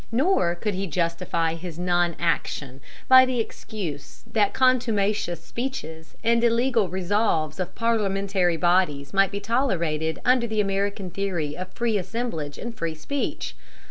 [0.11, 6.89] Nor could he justify his non action by the excuse that contumacious speeches and illegal
[6.89, 12.75] resolves of parliamentary bodies might be tolerated under the American theory of free assemblage and
[12.75, 13.55] free speech.